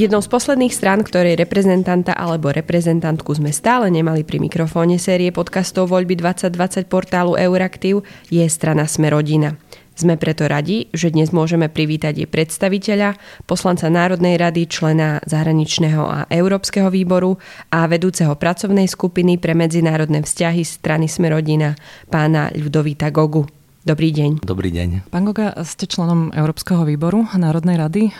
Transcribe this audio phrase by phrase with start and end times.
[0.00, 5.92] Jednou z posledných strán, ktorej reprezentanta alebo reprezentantku sme stále nemali pri mikrofóne série podcastov
[5.92, 8.00] Voľby 2020 portálu Euraktiv,
[8.32, 9.60] je strana Smerodina.
[9.92, 16.24] Sme preto radi, že dnes môžeme privítať jej predstaviteľa, poslanca Národnej rady, člena zahraničného a
[16.32, 17.36] Európskeho výboru
[17.68, 21.76] a vedúceho pracovnej skupiny pre medzinárodné vzťahy strany Smerodina,
[22.08, 23.59] pána Ľudovita Gogu.
[23.80, 24.44] Dobrý deň.
[24.44, 25.08] Dobrý deň.
[25.08, 28.12] Pán Goga, ste členom Európskeho výboru Národnej rady.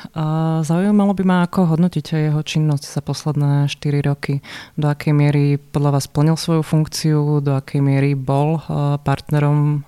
[0.64, 4.40] Zaujímalo by ma, ako hodnotíte jeho činnosť za posledné 4 roky.
[4.80, 8.56] Do akej miery podľa vás plnil svoju funkciu, do akej miery bol
[9.04, 9.84] partnerom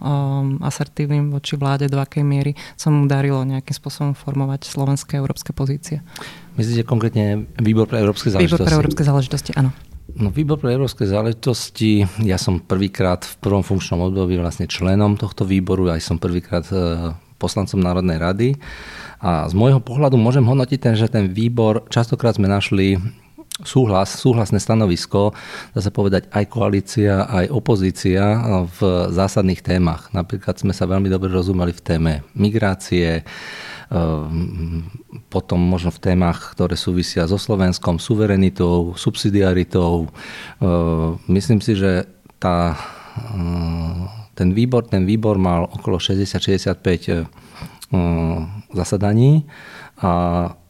[0.61, 5.57] asertívnym voči vláde, do akej miery sa mu darilo nejakým spôsobom formovať slovenské a európske
[5.57, 6.05] pozície?
[6.61, 8.61] Myslíte konkrétne výbor pre európske záležitosti?
[8.61, 9.73] Výbor pre európske záležitosti, áno.
[10.13, 15.47] No, výbor pre európske záležitosti, ja som prvýkrát v prvom funkčnom období vlastne členom tohto
[15.49, 18.49] výboru, aj som prvýkrát e, poslancom Národnej rady.
[19.23, 23.01] A z môjho pohľadu môžem hodnotiť ten, že ten výbor, častokrát sme našli
[23.61, 25.37] súhlas, súhlasné stanovisko,
[25.77, 28.41] dá sa povedať aj koalícia, aj opozícia
[28.81, 30.09] v zásadných témach.
[30.17, 33.29] Napríklad sme sa veľmi dobre rozumeli v téme migrácie,
[33.93, 34.89] Ehm,
[35.29, 40.09] potom možno v témach, ktoré súvisia so Slovenskom, suverenitou, subsidiaritou.
[40.09, 42.09] Ehm, myslím si, že
[42.41, 42.81] tá,
[44.33, 47.29] ten, výbor, ten výbor mal okolo 60-65
[48.73, 49.45] zasadaní
[50.01, 50.11] a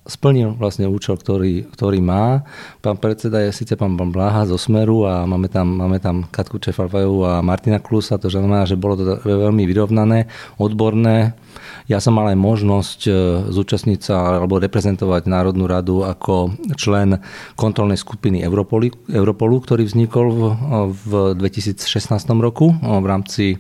[0.03, 2.43] splnil vlastne účel, ktorý, ktorý má.
[2.83, 7.23] Pán predseda je síce pán, Bláha zo Smeru a máme tam, máme tam Katku Čefalvajovú
[7.23, 10.27] a Martina Klusa, to znamená, že bolo to veľmi vyrovnané,
[10.59, 11.39] odborné.
[11.87, 13.11] Ja som mal aj možnosť e,
[13.51, 17.23] zúčastniť sa alebo reprezentovať Národnú radu ako člen
[17.55, 20.43] kontrolnej skupiny Europolu, Europolu ktorý vznikol v,
[20.91, 21.79] v 2016
[22.43, 23.59] roku v rámci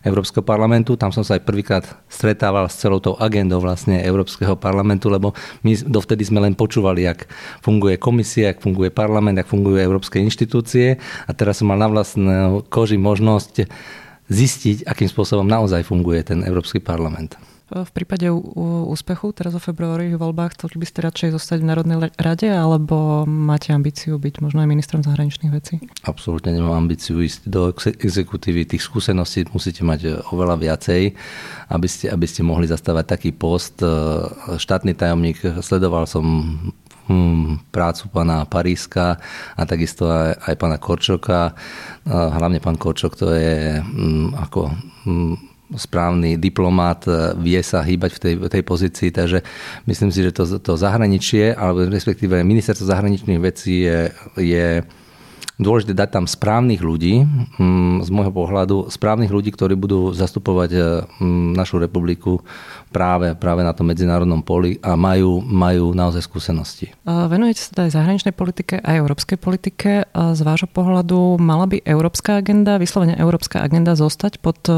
[0.00, 0.96] Európskeho parlamentu.
[0.96, 5.76] Tam som sa aj prvýkrát stretával s celou tou agendou vlastne Európskeho parlamentu, lebo my
[5.84, 7.28] dovtedy sme len počúvali, jak
[7.60, 10.96] funguje komisia, jak funguje parlament, jak fungujú európske inštitúcie
[11.28, 13.68] a teraz som mal na vlastnú koži možnosť
[14.30, 17.34] zistiť, akým spôsobom naozaj funguje ten Európsky parlament.
[17.70, 18.26] V prípade
[18.90, 23.22] úspechu teraz o februári v voľbách chceli by ste radšej zostať v Národnej rade alebo
[23.30, 25.78] máte ambíciu byť možno aj ministrom zahraničných vecí?
[26.02, 28.66] Absolútne nemám ambíciu ísť do exekutívy.
[28.66, 31.14] Tých skúseností musíte mať e, oveľa viacej,
[31.70, 33.78] aby ste, aby ste mohli zastávať taký post.
[33.78, 33.86] E,
[34.58, 36.26] štátny tajomník, sledoval som
[37.06, 39.14] hm, prácu pána Paríska
[39.54, 41.54] a takisto aj, aj pána Korčoka.
[42.10, 44.74] Hlavne pán Korčok to je hm, ako
[45.06, 49.46] hm, správny diplomát e, vie sa hýbať v tej, tej pozícii, takže
[49.86, 54.66] myslím si, že to, to zahraničie, alebo respektíve ministerstvo zahraničných vecí je, je
[55.60, 57.22] dôležité dať tam správnych ľudí,
[57.60, 60.80] mm, z môjho pohľadu, správnych ľudí, ktorí budú zastupovať e,
[61.54, 62.40] našu republiku
[62.90, 66.90] práve, práve na tom medzinárodnom poli a majú, majú naozaj skúsenosti.
[67.06, 69.90] Venujete sa aj zahraničnej politike, aj európskej politike.
[70.10, 74.74] Z vášho pohľadu mala by európska agenda, vyslovene európska agenda zostať pod, e,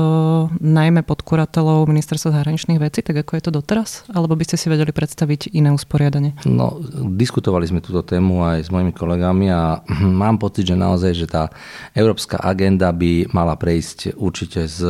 [0.61, 4.05] najmä pod kuratelou ministerstva zahraničných vecí, tak ako je to doteraz?
[4.13, 6.37] Alebo by ste si vedeli predstaviť iné usporiadanie?
[6.45, 6.79] No,
[7.17, 9.81] diskutovali sme túto tému aj s mojimi kolegami a
[10.23, 11.49] mám pocit, že naozaj, že tá
[11.97, 14.85] európska agenda by mala prejsť určite z,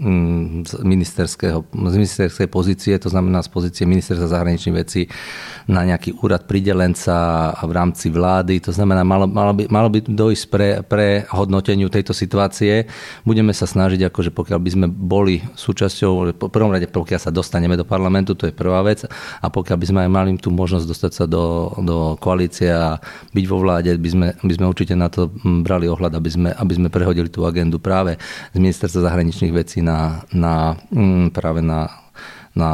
[0.00, 2.61] mm, z, ministerského, z ministerskej pozície,
[2.98, 5.10] to znamená z pozície ministerstva zahraničných vecí
[5.66, 8.58] na nejaký úrad pridelenca v rámci vlády.
[8.66, 12.86] To znamená, malo, malo, by, malo by dojsť pre, pre hodnoteniu tejto situácie.
[13.22, 17.78] Budeme sa snažiť, akože pokiaľ by sme boli súčasťou, v prvom rade pokiaľ sa dostaneme
[17.78, 19.06] do parlamentu, to je prvá vec,
[19.38, 22.98] a pokiaľ by sme aj mali tú možnosť dostať sa do, do koalície a
[23.32, 25.30] byť vo vláde, by sme, by sme určite na to
[25.62, 28.18] brali ohľad, aby sme, aby sme prehodili tú agendu práve
[28.50, 30.74] z ministerstva zahraničných vecí na, na
[31.30, 32.01] práve na
[32.52, 32.70] na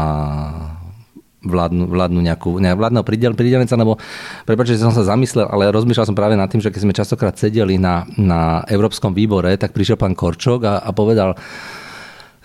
[1.43, 3.95] vládnu, vládnu nejakú, ne, vládneho pridel, pridelenca, lebo
[4.43, 7.35] prepáčte, že som sa zamyslel, ale rozmýšľal som práve nad tým, že keď sme častokrát
[7.39, 11.39] sedeli na, na Európskom výbore, tak prišiel pán Korčok a, a povedal,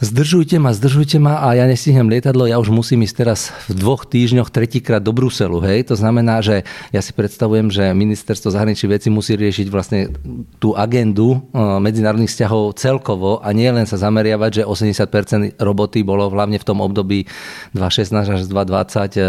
[0.04, 3.40] zdržujte ma, zdržujte ma a ja nestihnem lietadlo, ja už musím ísť teraz
[3.72, 5.64] v dvoch týždňoch tretíkrát do Bruselu.
[5.64, 5.88] Hej?
[5.88, 10.12] To znamená, že ja si predstavujem, že ministerstvo zahraničných vecí musí riešiť vlastne
[10.60, 16.28] tú agendu e, medzinárodných vzťahov celkovo a nie len sa zameriavať, že 80% roboty bolo
[16.28, 17.24] hlavne v tom období
[17.72, 19.24] 2016 až 2020 e,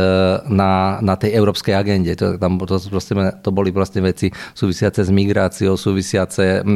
[0.50, 2.18] na, na tej európskej agende.
[2.18, 6.66] To, tam, to, proste, to boli vlastne veci súvisiace s migráciou, súvisiace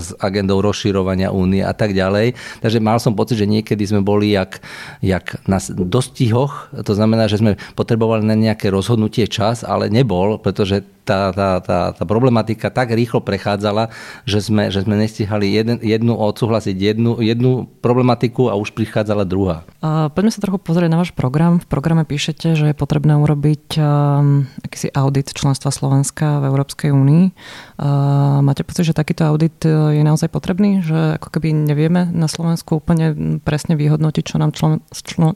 [0.00, 2.32] s agendou rozširovania únie a tak ďalej.
[2.64, 4.62] Takže mal som pocit, že niekedy sme boli jak,
[5.02, 10.86] jak na dostihoch, to znamená, že sme potrebovali na nejaké rozhodnutie čas, ale nebol, pretože
[11.02, 13.90] tá, tá, tá, tá problematika tak rýchlo prechádzala,
[14.22, 19.66] že sme, že sme nestihali jeden, jednu odsúhlasiť jednu, jednu problematiku a už prichádzala druhá.
[19.82, 21.58] Uh, poďme sa trochu pozrieť na váš program.
[21.58, 27.24] V programe píšete, že je potrebné urobiť um, akýsi audit členstva Slovenska v Európskej únii.
[27.78, 30.86] Uh, máte pocit, že takýto audit je naozaj potrebný?
[30.86, 34.78] Že ako keby nevieme na Slovensku úplne presne vyhodnotiť, čo nám člen,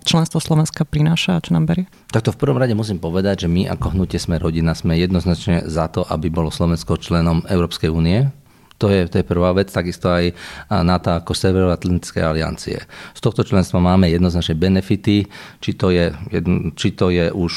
[0.02, 1.90] členstvo Slovenska prináša a čo nám berie?
[2.12, 5.88] Takto v prvom rade musím povedať, že my ako hnutie sme rodina sme jednoznačne za
[5.88, 8.28] to, aby bolo Slovensko členom Európskej únie.
[8.76, 10.36] To je, to je prvá vec, takisto aj
[10.68, 12.76] NATO ako Severoatlantické aliancie.
[13.16, 15.24] Z tohto členstva máme jednoznačne benefity,
[15.64, 16.12] či to je,
[16.76, 17.52] či to je už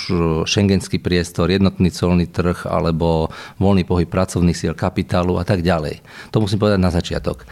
[0.47, 3.27] šengenský priestor, jednotný colný trh alebo
[3.59, 5.99] voľný pohyb pracovných síl, kapitálu a tak ďalej.
[6.31, 7.43] To musím povedať na začiatok.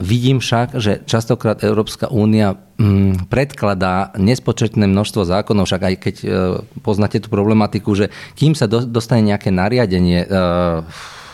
[0.00, 6.28] Vidím však, že častokrát Európska únia mm, predkladá nespočetné množstvo zákonov, však aj keď e,
[6.80, 10.28] poznáte tú problematiku, že kým sa dostane nejaké nariadenie, e,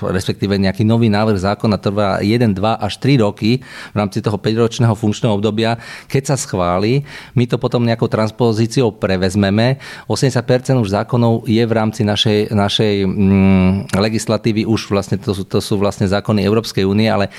[0.03, 3.63] respektíve nejaký nový návrh zákona trvá 1, 2 až 3 roky
[3.95, 5.79] v rámci toho 5-ročného funkčného obdobia.
[6.11, 7.07] Keď sa schváli,
[7.39, 9.79] my to potom nejakou transpozíciou prevezmeme.
[10.11, 15.63] 80% už zákonov je v rámci našej, našej mm, legislatívy už vlastne, to sú, to
[15.63, 17.31] sú vlastne zákony Európskej únie, ale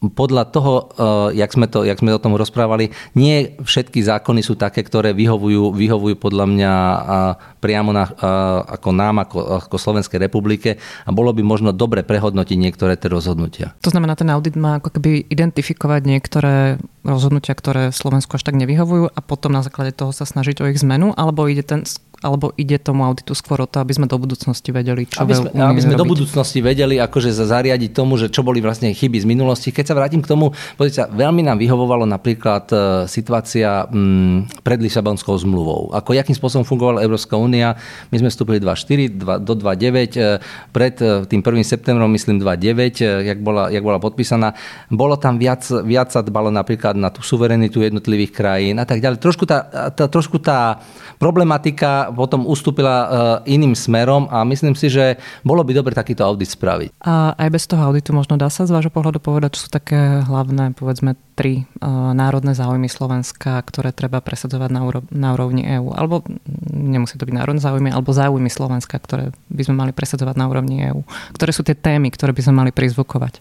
[0.00, 4.56] podľa toho, eh, jak sme, to, jak sme o tom rozprávali, nie všetky zákony sú
[4.56, 6.72] také, ktoré vyhovujú, vyhovujú podľa mňa
[7.60, 8.08] priamo na,
[8.64, 9.38] ako nám, ako,
[9.68, 13.76] ako Slovenskej republike a bolo by možno dobre prehodnotiť niektoré tie rozhodnutia.
[13.84, 19.12] To znamená, ten audit má ako keby identifikovať niektoré rozhodnutia, ktoré Slovensku až tak nevyhovujú
[19.12, 21.84] a potom na základe toho sa snažiť o ich zmenu, alebo ide ten
[22.20, 25.48] alebo ide tomu auditu skôr o to, aby sme do budúcnosti vedeli, čo aby sme,
[25.56, 29.72] aby sme do budúcnosti vedeli, akože zariadiť tomu, že čo boli vlastne chyby z minulosti.
[29.72, 30.52] Keď sa vrátim k tomu,
[30.92, 32.76] sa, veľmi nám vyhovovalo napríklad e,
[33.08, 35.96] situácia mm, pred Lisabonskou zmluvou.
[35.96, 37.80] Ako jakým spôsobom fungovala Európska únia.
[38.12, 40.36] My sme vstúpili 2.4 do 2.9, e,
[40.76, 41.64] pred e, tým 1.
[41.64, 44.52] septembrom, myslím 2.9, jak bola, jak bola podpísaná.
[44.92, 49.16] Bolo tam viac, viac sa dbalo napríklad na tú suverenitu jednotlivých krajín a tak ďalej.
[49.24, 50.84] Trošku tá, tá, trošku tá
[51.16, 53.06] problematika potom ustúpila e,
[53.56, 57.00] iným smerom a myslím si, že bolo by dobre takýto audit spraviť.
[57.02, 60.22] A aj bez toho auditu možno dá sa z vášho pohľadu povedať, čo sú také
[60.26, 65.96] hlavné, povedzme, tri uh, národné záujmy Slovenska, ktoré treba presadzovať na, úro- na úrovni EÚ.
[65.96, 66.20] Alebo
[66.68, 70.84] nemusí to byť národné záujmy, alebo záujmy Slovenska, ktoré by sme mali presadzovať na úrovni
[70.92, 71.00] EÚ.
[71.32, 73.40] Ktoré sú tie témy, ktoré by sme mali prizvukovať?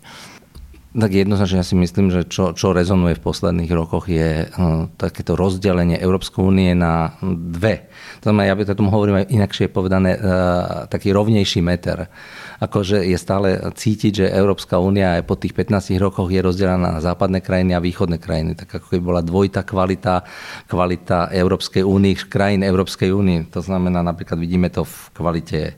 [0.89, 5.37] Tak jednoznačne ja si myslím, že čo, čo rezonuje v posledných rokoch je uh, takéto
[5.37, 7.93] rozdelenie Európskej únie na dve.
[8.25, 12.09] To znamená, ja by tomu hovorím aj inakšie povedané, uh, taký rovnejší meter.
[12.57, 17.01] Akože je stále cítiť, že Európska únia aj po tých 15 rokoch je rozdelená na
[17.05, 18.57] západné krajiny a východné krajiny.
[18.57, 20.25] Tak ako keby bola dvojitá kvalita,
[20.65, 23.45] kvalita Európskej únie, krajín Európskej únie.
[23.53, 25.77] To znamená, napríklad vidíme to v kvalite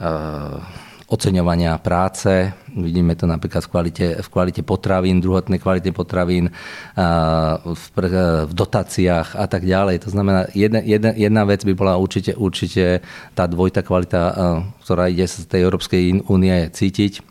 [0.00, 2.54] uh, oceňovania práce.
[2.70, 6.54] Vidíme to napríklad v kvalite, v kvalite potravín, druhotnej kvalite potravín,
[7.66, 7.84] v,
[8.46, 10.06] v dotáciách a tak ďalej.
[10.06, 13.02] To znamená, jedna, jedna, jedna vec by bola určite, určite
[13.34, 14.22] tá dvojitá kvalita,
[14.86, 17.26] ktorá ide z tej Európskej únie cítiť.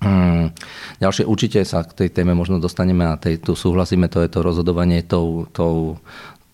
[0.00, 0.48] Hmm.
[0.96, 4.40] Ďalšie určite sa k tej téme možno dostaneme a tej, tu súhlasíme, to je to
[4.40, 6.00] rozhodovanie tou, tou,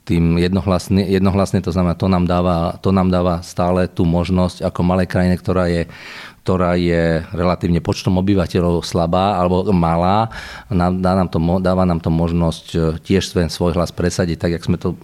[0.07, 4.81] tým jednohlasne, jednohlasne, to znamená, to nám, dáva, to nám dáva stále tú možnosť ako
[4.87, 5.91] malej krajine, ktorá je,
[6.47, 10.31] ktorá je relatívne počtom obyvateľov slabá alebo malá,
[10.71, 14.63] dá nám to, dáva nám to možnosť e, tiež svoj, svoj hlas presadiť, tak jak
[14.63, 14.95] sme to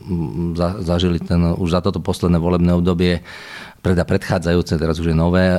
[0.87, 3.26] zažili ten, už za toto posledné volebné obdobie
[3.82, 5.58] preda predchádzajúce, teraz už je nové,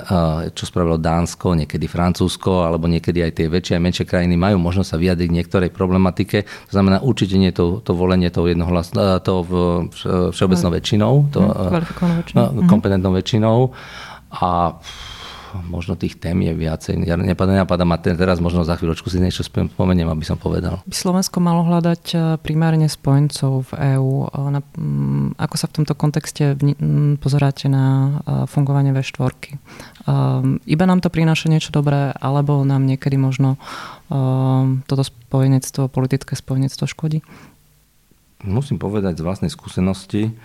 [0.56, 4.90] čo spravilo Dánsko, niekedy Francúzsko, alebo niekedy aj tie väčšie a menšie krajiny majú možnosť
[4.96, 6.48] sa vyjadriť k niektorej problematike.
[6.48, 9.52] To znamená, určite nie to, to volenie tou jednohlas, to v,
[10.32, 13.76] všeobecnou väčšinou, to, mm, kompetentnou väčšinou.
[14.40, 14.80] A
[15.62, 17.06] možno tých tém je viacej.
[17.06, 20.82] Ja nepadá, nepadá ma teraz možno za chvíľočku si niečo spomeniem, aby som povedal.
[20.90, 24.12] By Slovensko malo hľadať e, primárne spojencov v EÚ.
[24.26, 24.62] E,
[25.38, 26.58] ako sa v tomto kontexte
[27.22, 28.12] pozeráte na e,
[28.50, 29.60] fungovanie V4?
[30.68, 33.56] Iba nám to prináša niečo dobré, alebo nám niekedy možno
[34.86, 37.24] toto spojenectvo, politické spojenectvo škodí?
[38.44, 40.36] Musím povedať z vlastnej skúsenosti,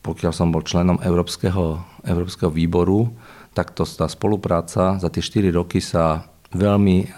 [0.00, 3.12] pokiaľ som bol členom Európskeho, Európskeho výboru,
[3.54, 7.08] tak to, tá spolupráca za tie 4 roky sa veľmi uh,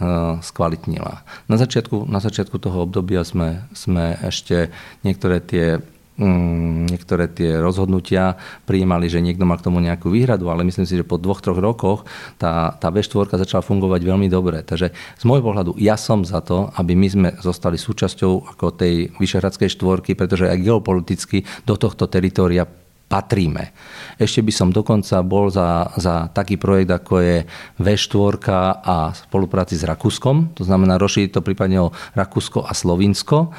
[0.44, 1.24] skvalitnila.
[1.48, 4.68] Na začiatku, na začiatku toho obdobia sme, sme ešte
[5.00, 5.80] niektoré tie
[6.20, 8.36] um, niektoré tie rozhodnutia
[8.68, 11.56] prijímali, že niekto má k tomu nejakú výhradu, ale myslím si, že po dvoch, troch
[11.56, 12.04] rokoch
[12.36, 14.60] tá, tá V4 začala fungovať veľmi dobre.
[14.60, 19.16] Takže z môjho pohľadu ja som za to, aby my sme zostali súčasťou ako tej
[19.16, 22.68] Vyšehradskej štvorky, pretože aj geopoliticky do tohto teritoria
[23.12, 23.76] patríme.
[24.16, 27.36] Ešte by som dokonca bol za, za taký projekt, ako je
[27.76, 28.40] V4
[28.80, 33.52] a spolupráci s Rakúskom, to znamená rozšíriť to prípadne o Rakúsko a Slovinsko.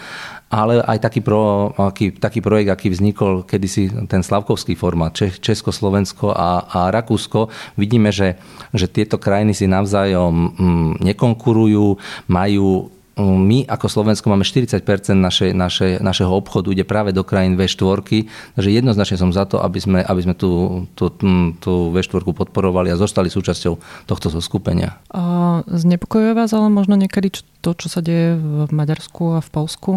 [0.54, 6.30] Ale aj taký, pro, aký, taký projekt, aký vznikol kedysi ten slavkovský formát, Česko, Slovensko
[6.30, 8.38] a, a Rakúsko, vidíme, že,
[8.70, 11.98] že tieto krajiny si navzájom mm, nekonkurujú,
[12.30, 14.82] majú my ako Slovensko máme 40
[15.14, 18.26] naše, naše, našeho obchodu ide práve do krajín V4,
[18.58, 21.14] takže jednoznačne som za to, aby sme, aby sme tú, tú,
[21.62, 23.78] tú V4 podporovali a zostali súčasťou
[24.10, 24.98] tohto zoskupenia.
[25.14, 27.30] A znepokojuje vás ale možno niekedy
[27.62, 29.92] to, čo sa deje v Maďarsku a v Polsku,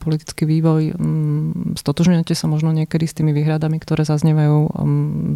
[0.00, 0.96] politický vývoj.
[1.76, 4.56] Stotožňujete sa možno niekedy s tými výhradami, ktoré zaznievajú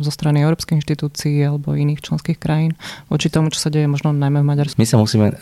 [0.00, 2.78] zo strany európskych inštitúcií alebo iných členských krajín
[3.10, 4.78] voči tomu, čo sa deje možno najmä v Maďarsku?
[4.80, 5.34] My sa musíme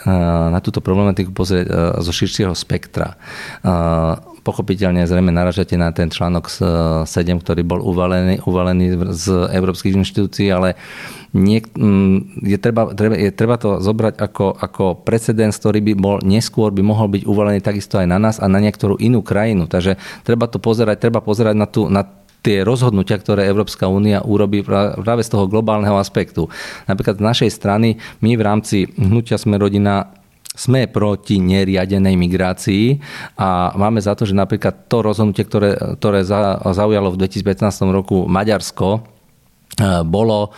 [0.50, 1.65] na túto problematiku pozrieť E,
[2.00, 3.14] zo širšieho spektra.
[3.14, 7.06] E, pochopiteľne zrejme naražate na ten článok 7,
[7.42, 10.78] ktorý bol uvalený, uvalený z európskych inštitúcií, ale
[11.35, 11.58] nie,
[12.46, 17.11] je, treba, je treba to zobrať ako, ako precedens, ktorý by bol neskôr by mohol
[17.11, 19.66] byť uvalený takisto aj na nás a na niektorú inú krajinu.
[19.66, 22.06] Takže treba to pozerať, treba pozerať na, tú, na
[22.46, 26.46] tie rozhodnutia, ktoré Európska únia urobí práve z toho globálneho aspektu.
[26.87, 30.15] Napríklad z našej strany my v rámci hnutia Sme rodina
[30.56, 32.98] sme proti neriadenej migrácii
[33.36, 38.88] a máme za to, že napríklad to rozhodnutie, ktoré, ktoré zaujalo v 2015 roku Maďarsko,
[38.96, 39.00] e,
[40.08, 40.56] bolo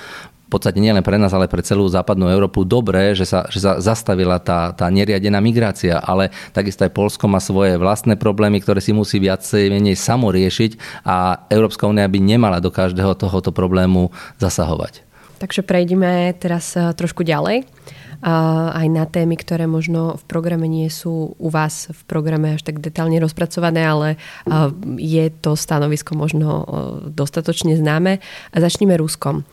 [0.49, 3.77] v podstate nielen pre nás, ale pre celú západnú Európu dobré, že sa, že sa
[3.85, 8.97] zastavila tá, tá neriadená migrácia, ale takisto aj Polsko má svoje vlastné problémy, ktoré si
[8.97, 14.09] musí viacej menej samo riešiť a Európska únia by nemala do každého tohoto problému
[14.41, 15.05] zasahovať.
[15.37, 17.69] Takže prejdeme teraz e, trošku ďalej
[18.23, 22.83] aj na témy, ktoré možno v programe nie sú u vás v programe až tak
[22.83, 24.09] detálne rozpracované, ale
[24.99, 26.67] je to stanovisko možno
[27.07, 28.19] dostatočne známe.
[28.51, 29.47] A začníme Ruskom.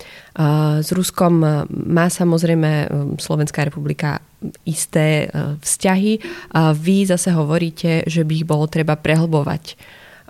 [0.81, 2.89] S Ruskom má samozrejme
[3.21, 4.19] Slovenská republika
[4.65, 5.29] isté
[5.61, 6.19] vzťahy.
[6.73, 9.77] Vy zase hovoríte, že by ich bolo treba prehlbovať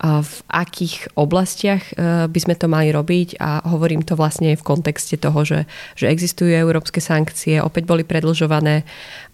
[0.06, 5.18] v akých oblastiach e, by sme to mali robiť a hovorím to vlastne v kontexte
[5.18, 5.60] toho, že,
[5.98, 8.86] že existujú európske sankcie, opäť boli predlžované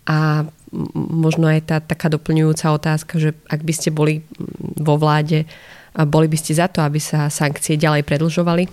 [0.08, 0.48] a
[0.96, 4.24] možno aj tá taká doplňujúca otázka, že ak by ste boli
[4.80, 5.44] vo vláde,
[6.08, 8.64] boli by ste za to, aby sa sankcie ďalej predlžovali?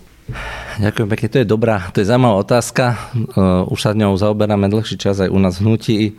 [0.78, 2.84] Ďakujem pekne, to je dobrá, to je zaujímavá otázka.
[2.92, 2.96] E,
[3.72, 6.14] už sa ňou zaoberáme dlhší čas aj u nás hnutí.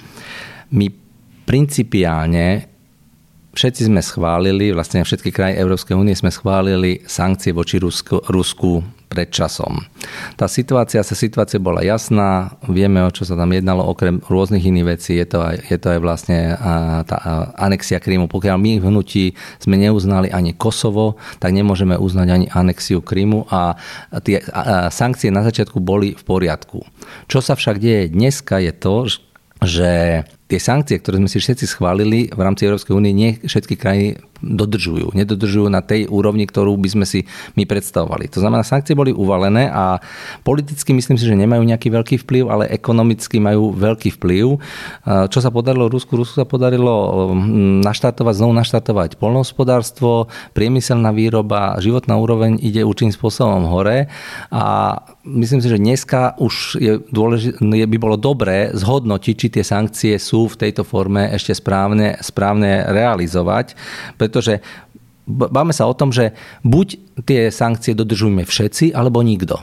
[0.74, 0.90] My
[1.46, 2.70] principiálne
[3.54, 9.34] všetci sme schválili, vlastne všetky krajiny Európskej únie sme schválili sankcie voči Rusku, Rusku pred
[9.34, 9.82] časom.
[10.38, 14.86] Tá situácia, sa situácia bola jasná, vieme, o čo sa tam jednalo, okrem rôznych iných
[14.86, 16.40] vecí, je to aj, je to aj vlastne
[17.10, 17.18] tá
[17.58, 18.30] anexia Krímu.
[18.30, 19.26] Pokiaľ my v hnutí
[19.58, 23.74] sme neuznali ani Kosovo, tak nemôžeme uznať ani anexiu Krímu a
[24.22, 24.46] tie
[24.94, 26.86] sankcie na začiatku boli v poriadku.
[27.26, 28.96] Čo sa však deje dneska je to,
[29.66, 29.92] že
[30.50, 35.16] tie sankcie, ktoré sme si všetci schválili v rámci Európskej únie, nie všetky krajiny dodržujú.
[35.16, 38.32] Nedodržujú na tej úrovni, ktorú by sme si my predstavovali.
[38.36, 40.00] To znamená, sankcie boli uvalené a
[40.44, 44.46] politicky myslím si, že nemajú nejaký veľký vplyv, ale ekonomicky majú veľký vplyv.
[45.06, 46.16] Čo sa podarilo Rusku?
[46.16, 53.68] Rusku sa podarilo mm, naštartovať, znovu naštartovať polnohospodárstvo, priemyselná výroba, životná úroveň ide určitým spôsobom
[53.68, 54.08] hore
[54.50, 60.14] a myslím si, že dneska už je dôležité, by bolo dobré zhodnotiť, či tie sankcie
[60.18, 63.78] sú v tejto forme ešte správne, správne realizovať,
[64.30, 64.62] pretože
[65.28, 66.88] báme sa o tom, že buď
[67.26, 69.58] tie sankcie dodržujeme všetci, alebo nikto.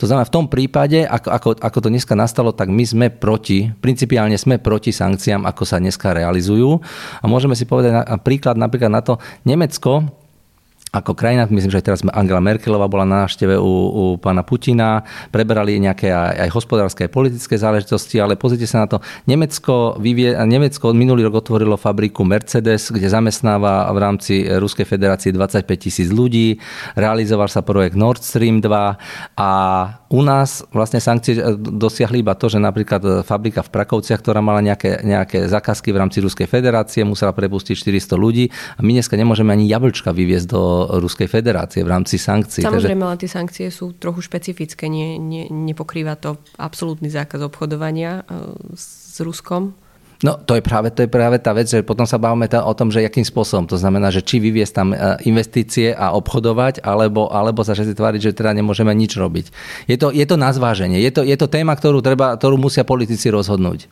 [0.00, 3.70] To znamená, v tom prípade, ako, ako, ako to dneska nastalo, tak my sme proti,
[3.70, 6.82] principiálne sme proti sankciám, ako sa dneska realizujú.
[7.22, 10.21] A môžeme si povedať na, príklad napríklad na to, Nemecko
[10.92, 15.00] ako krajina, myslím, že aj teraz Angela Merkelová bola na návšteve u, u pána Putina,
[15.32, 20.36] preberali nejaké aj, aj hospodárske, aj politické záležitosti, ale pozrite sa na to, Nemecko, vyvie,
[20.44, 26.60] Nemecko minulý rok otvorilo fabriku Mercedes, kde zamestnáva v rámci Ruskej federácie 25 tisíc ľudí,
[26.92, 29.50] realizoval sa projekt Nord Stream 2 a
[30.12, 35.00] u nás vlastne sankcie dosiahli iba to, že napríklad fabrika v Prakovciach, ktorá mala nejaké,
[35.00, 39.72] nejaké zákazky v rámci Ruskej federácie, musela prepustiť 400 ľudí a my dneska nemôžeme ani
[39.72, 42.64] jablčka vyviezť do Ruskej federácie v rámci sankcií.
[42.64, 44.90] Samozrejme, ale tie sankcie sú trochu špecifické.
[44.90, 49.76] Nie, nie, nepokrýva to absolútny zákaz obchodovania e, s Ruskom.
[50.22, 52.94] No to je, práve, to je práve tá vec, že potom sa bavíme o tom,
[52.94, 53.66] že akým spôsobom.
[53.66, 54.96] To znamená, že či vyviesť tam e,
[55.26, 59.50] investície a obchodovať, alebo, alebo sa všetci tváriť, že teda nemôžeme nič robiť.
[59.90, 61.02] Je to, je to na zváženie.
[61.02, 63.90] Je to, je to téma, ktorú, treba, ktorú musia politici rozhodnúť.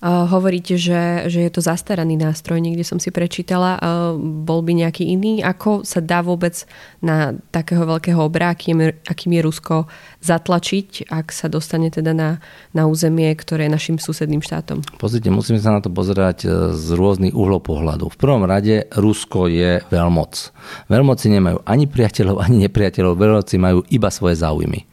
[0.00, 3.76] Hovoríte, že, že je to zastaraný nástroj, niekde som si prečítala.
[4.20, 5.44] Bol by nejaký iný?
[5.44, 6.56] Ako sa dá vôbec
[7.04, 9.76] na takého veľkého obra, akým, akým je Rusko,
[10.24, 12.40] zatlačiť, ak sa dostane teda na,
[12.72, 14.80] na územie, ktoré je našim susedným štátom?
[14.96, 18.08] Pozrite, musíme sa na to pozerať e, z rôznych uhlov pohľadu.
[18.08, 20.32] V prvom rade Rusko je veľmoc.
[20.88, 23.20] Veľmoci nemajú ani priateľov, ani nepriateľov.
[23.20, 24.89] Veľmoci majú iba svoje záujmy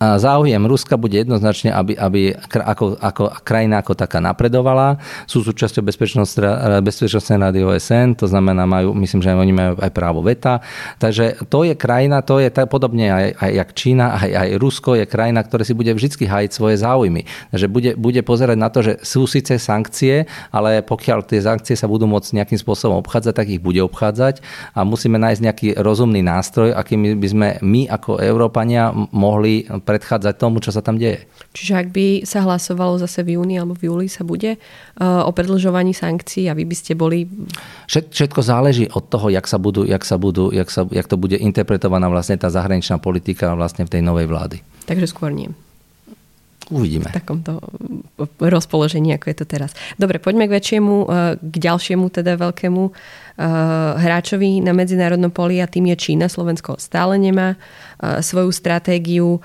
[0.00, 4.96] záujem Ruska bude jednoznačne, aby, aby ako, ako krajina ako taká napredovala.
[5.28, 10.64] Sú súčasťou Bezpečnostnej rady OSN, to znamená, majú, myslím, že oni majú aj právo veta.
[10.96, 14.96] Takže to je krajina, to je tak, podobne aj, aj jak Čína, aj, aj Rusko
[14.96, 17.28] je krajina, ktoré si bude vždy hájiť svoje záujmy.
[17.52, 21.84] Takže bude, bude pozerať na to, že sú síce sankcie, ale pokiaľ tie sankcie sa
[21.84, 24.40] budú môcť nejakým spôsobom obchádzať, tak ich bude obchádzať
[24.72, 30.62] a musíme nájsť nejaký rozumný nástroj, akým by sme my ako Európania mohli predchádzať tomu,
[30.62, 31.26] čo sa tam deje.
[31.50, 35.30] Čiže ak by sa hlasovalo zase v júni alebo v júli sa bude uh, o
[35.34, 37.26] predlžovaní sankcií a vy by ste boli...
[37.90, 41.34] Všetko záleží od toho, jak, sa budú, jak, sa budú, jak, sa, jak to bude
[41.34, 44.62] interpretovaná vlastne tá zahraničná politika vlastne v tej novej vlády.
[44.86, 45.50] Takže skôr nie.
[46.70, 47.10] Uvidíme.
[47.10, 47.58] V takomto
[48.38, 49.74] rozpoložení, ako je to teraz.
[49.98, 51.06] Dobre, poďme k väčšiemu, e,
[51.42, 52.92] k ďalšiemu teda veľkému e,
[53.98, 56.30] hráčovi na medzinárodnom poli a tým je Čína.
[56.30, 59.42] Slovensko stále nemá e, svoju stratégiu.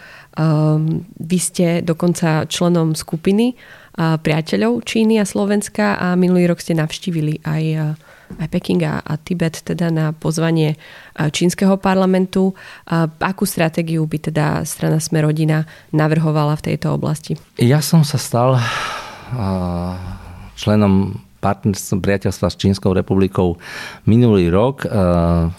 [1.16, 3.56] Vy ste dokonca členom skupiny
[3.96, 7.96] priateľov Číny a Slovenska a minulý rok ste navštívili aj
[8.42, 10.76] aj Peking a, Tibet teda na pozvanie
[11.16, 12.54] čínskeho parlamentu.
[13.22, 15.64] Akú stratégiu by teda strana Smerodina
[15.96, 17.38] navrhovala v tejto oblasti?
[17.62, 18.60] Ja som sa stal
[20.56, 23.62] členom partnerstva priateľstva s Čínskou republikou
[24.10, 24.82] minulý rok.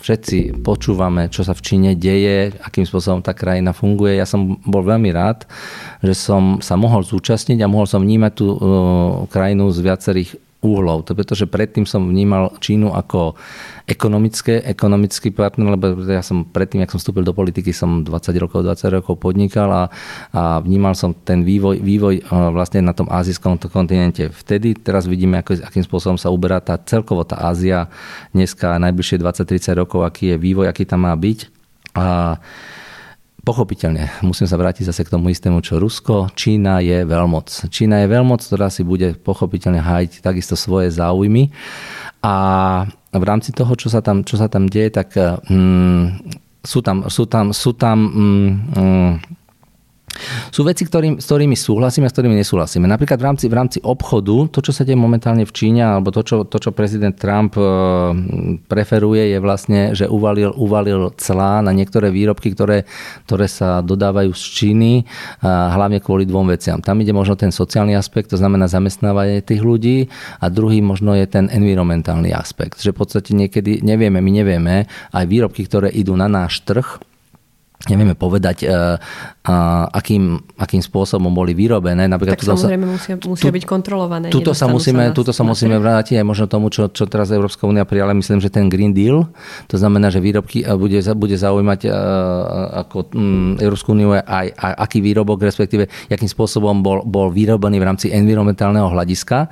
[0.03, 4.19] Všetci počúvame, čo sa v Číne deje, akým spôsobom tá krajina funguje.
[4.19, 5.47] Ja som bol veľmi rád,
[6.03, 8.59] že som sa mohol zúčastniť a mohol som vnímať tú
[9.31, 10.31] krajinu z viacerých
[10.65, 11.05] úhlov.
[11.07, 13.37] To pretože predtým som vnímal Čínu ako
[13.87, 18.65] ekonomické, ekonomický partner, lebo ja som predtým, ak som vstúpil do politiky, som 20 rokov,
[18.65, 19.85] 20 rokov podnikal a,
[20.33, 24.33] a vnímal som ten vývoj, vývoj e, vlastne na tom azijskom kontinente.
[24.33, 27.87] Vtedy, teraz vidíme, ako, akým spôsobom sa uberá tá celkovo tá Ázia
[28.33, 31.39] dneska najbližšie 20-30 rokov, aký je vývoj, aký tam má byť.
[31.97, 32.37] A
[33.47, 36.35] Pochopiteľne, musím sa vrátiť zase k tomu istému, čo Rusko.
[36.35, 37.71] Čína je veľmoc.
[37.71, 41.55] Čína je veľmoc, ktorá si bude pochopiteľne hájiť takisto svoje záujmy.
[42.27, 42.35] A
[43.15, 45.15] v rámci toho, čo sa tam, čo sa tam deje, tak
[45.47, 46.27] mm,
[46.59, 49.13] sú tam, sú tam, sú tam mm, mm,
[50.51, 52.85] sú veci, ktorým, s ktorými súhlasíme a s ktorými nesúhlasíme.
[52.89, 56.23] Napríklad v rámci, v rámci obchodu, to, čo sa deje momentálne v Číne, alebo to,
[56.25, 57.63] čo, to, čo prezident Trump e,
[58.67, 62.89] preferuje, je vlastne, že uvalil, uvalil clá na niektoré výrobky, ktoré,
[63.29, 64.93] ktoré sa dodávajú z Číny,
[65.43, 66.79] hlavne kvôli dvom veciam.
[66.81, 70.09] Tam ide možno ten sociálny aspekt, to znamená zamestnávanie tých ľudí
[70.41, 74.75] a druhý možno je ten environmentálny aspekt, že v podstate niekedy nevieme, my nevieme,
[75.13, 77.01] aj výrobky, ktoré idú na náš trh,
[77.91, 78.97] nevieme povedať, uh,
[79.47, 82.11] uh, akým, akým spôsobom boli vyrobené.
[82.11, 84.27] Napríklad, tak samozrejme sa, musia, musia tu, byť kontrolované.
[84.29, 87.65] Tuto sa musíme, sa tuto sa musíme vrátiť aj možno tomu, čo, čo teraz Európska
[87.65, 88.17] únia prijala.
[88.17, 89.27] Myslím, že ten Green Deal,
[89.71, 91.93] to znamená, že výrobky bude, bude zaujímať uh,
[92.87, 97.87] ako um, Európsku úniu aj, aj aký výrobok, respektíve akým spôsobom bol, bol vyrobený v
[97.87, 99.49] rámci environmentálneho hľadiska.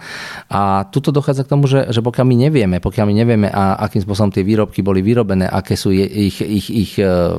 [0.51, 4.03] A tuto dochádza k tomu, že, že pokiaľ my nevieme, pokiaľ my nevieme, a akým
[4.03, 7.38] spôsobom tie výrobky boli vyrobené, aké sú ich, ich, ich uh,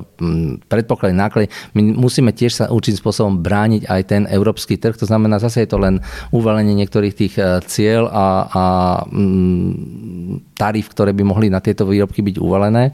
[0.85, 1.47] predpoklady, náklady.
[1.73, 4.93] My musíme tiež sa určitým spôsobom brániť aj ten európsky trh.
[5.01, 5.97] To znamená, zase je to len
[6.29, 8.63] uvalenie niektorých tých e, cieľ a, a
[9.09, 12.93] mm, tarif, ktoré by mohli na tieto výrobky byť uvalené.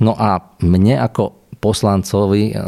[0.00, 2.62] No a mne ako poslancovi e,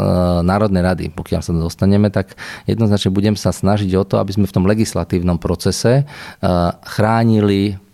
[0.44, 2.36] Národnej rady, pokiaľ sa dostaneme, tak
[2.68, 6.04] jednoznačne budem sa snažiť o to, aby sme v tom legislatívnom procese e,
[6.84, 7.87] chránili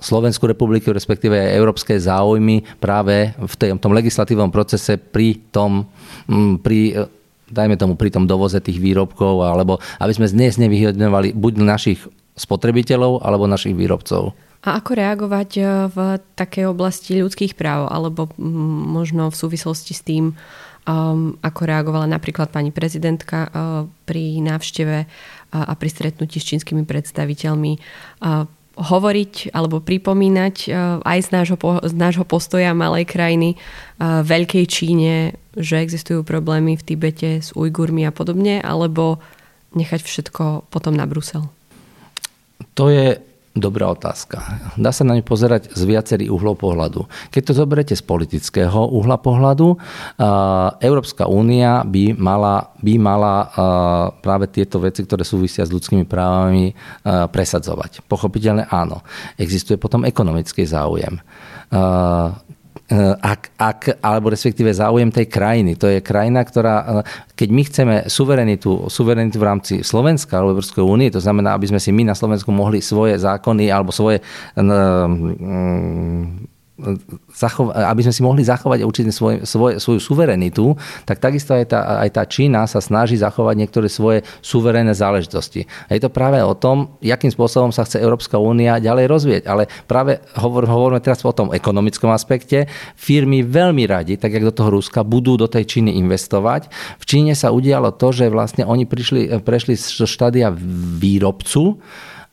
[0.00, 5.86] Slovenskú republiku, respektíve aj európske záujmy práve v tom legislatívnom procese pri tom,
[6.26, 7.04] mm, pri e,
[7.52, 12.00] dajme tomu pri tom dovoze tých výrobkov, alebo aby sme dnes nevyhodňovali buď našich
[12.34, 14.32] spotrebiteľov, alebo našich výrobcov.
[14.60, 15.98] A ako reagovať e, v
[16.36, 20.32] takej oblasti ľudských práv, alebo možno v súvislosti s tým,
[20.88, 23.52] um, ako reagovala napríklad pani prezidentka uh,
[24.08, 24.96] pri návšteve
[25.50, 27.72] a pri stretnutí s čínskymi predstaviteľmi
[28.80, 30.68] hovoriť alebo pripomínať e,
[31.04, 33.56] aj z nášho, z nášho postoja malej krajiny e,
[34.24, 39.20] veľkej Číne, že existujú problémy v Tibete s Ujgurmi a podobne, alebo
[39.76, 41.44] nechať všetko potom na Brusel?
[42.74, 44.38] To je Dobrá otázka.
[44.78, 47.10] Dá sa na ňu pozerať z viacerých uhlov pohľadu.
[47.34, 49.74] Keď to zoberete z politického uhla pohľadu,
[50.78, 53.50] Európska únia by mala, by mala
[54.22, 58.06] práve tieto veci, ktoré súvisia s ľudskými právami, presadzovať.
[58.06, 59.02] Pochopiteľne áno.
[59.34, 61.18] Existuje potom ekonomický záujem
[62.98, 65.78] ak, ak, alebo respektíve záujem tej krajiny.
[65.78, 67.02] To je krajina, ktorá, eh,
[67.38, 71.78] keď my chceme suverenitu, suverenitu v rámci Slovenska alebo Európskej únie, to znamená, aby sme
[71.78, 74.18] si my na Slovensku mohli svoje zákony alebo svoje
[74.58, 76.50] um,
[77.72, 82.10] aby sme si mohli zachovať určite svoj, svoj, svoju suverenitu, tak takisto aj tá, aj
[82.16, 85.68] tá Čína sa snaží zachovať niektoré svoje suverénne záležitosti.
[85.88, 89.42] A je to práve o tom, akým spôsobom sa chce Európska únia ďalej rozvieť.
[89.46, 92.66] Ale práve hovor, hovoríme teraz o tom ekonomickom aspekte.
[92.96, 96.72] Firmy veľmi radi, tak jak do toho Ruska, budú do tej Číny investovať.
[97.00, 100.50] V Číne sa udialo to, že vlastne oni prišli, prešli zo štádia
[101.00, 101.80] výrobcu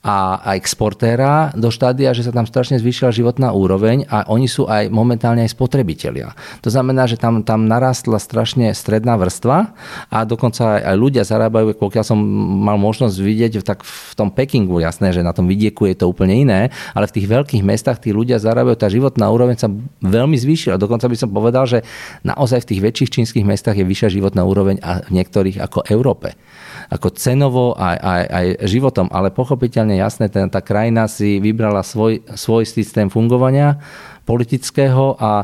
[0.06, 4.70] a, a exportéra do štádia, že sa tam strašne zvýšila životná úroveň a oni sú
[4.70, 6.38] aj momentálne aj spotrebitelia.
[6.62, 9.74] To znamená, že tam, tam narastla strašne stredná vrstva
[10.08, 12.20] a dokonca aj, aj ľudia zarábajú, pokiaľ som
[12.62, 16.46] mal možnosť vidieť, tak v tom Pekingu, jasné, že na tom vidieku je to úplne
[16.46, 19.68] iné, ale v tých veľkých mestách tí ľudia zarábajú, tá životná úroveň sa
[20.06, 20.80] veľmi zvýšila.
[20.80, 21.82] Dokonca by som povedal, že
[22.22, 26.38] naozaj v tých väčších čínskych mestách je vyššia životná úroveň a v niektorých ako Európe
[26.88, 32.24] ako cenovo aj, aj, aj životom, ale pochopiteľne jasné, ten, tá krajina si vybrala svoj,
[32.36, 33.80] svoj systém fungovania
[34.24, 35.44] politického a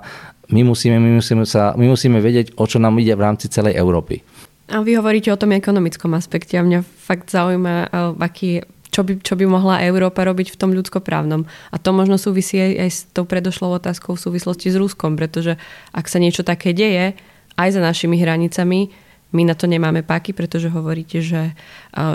[0.52, 3.76] my musíme, my, musíme sa, my musíme vedieť, o čo nám ide v rámci celej
[3.80, 4.24] Európy.
[4.72, 9.36] A vy hovoríte o tom ekonomickom aspekte a mňa fakt zaujíma, aký, čo by, čo
[9.36, 11.44] by mohla Európa robiť v tom ľudskoprávnom.
[11.44, 15.60] A to možno súvisí aj, aj s tou predošlou otázkou v súvislosti s Ruskom, pretože
[15.92, 17.20] ak sa niečo také deje
[17.60, 18.94] aj za našimi hranicami,
[19.34, 21.58] my na to nemáme páky, pretože hovoríte, že,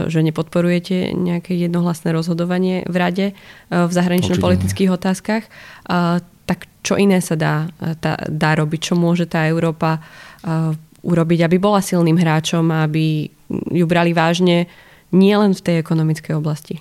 [0.06, 3.26] že nepodporujete nejaké jednohlasné rozhodovanie v rade
[3.68, 5.50] v zahranično-politických otázkach.
[6.48, 8.80] Tak čo iné sa dá, tá, dá robiť?
[8.80, 9.98] Čo môže tá Európa
[11.02, 13.26] urobiť, aby bola silným hráčom, aby
[13.74, 14.70] ju brali vážne
[15.10, 16.78] nie len v tej ekonomickej oblasti?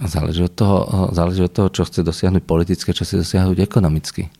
[0.00, 0.76] Záleží od toho,
[1.12, 4.32] záleží od toho čo chce dosiahnuť politické, čo chce dosiahnuť ekonomicky